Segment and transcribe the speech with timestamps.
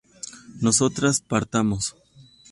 [0.59, 1.95] nosotras partamos